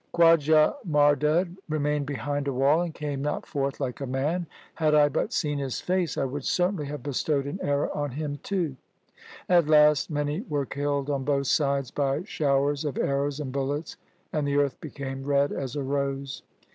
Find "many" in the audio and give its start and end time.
10.09-10.41